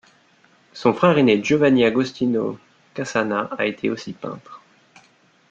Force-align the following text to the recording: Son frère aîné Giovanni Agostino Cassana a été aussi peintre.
Son 0.73 0.95
frère 0.95 1.19
aîné 1.19 1.43
Giovanni 1.43 1.85
Agostino 1.85 2.57
Cassana 2.95 3.51
a 3.59 3.67
été 3.67 3.91
aussi 3.91 4.13
peintre. 4.13 4.59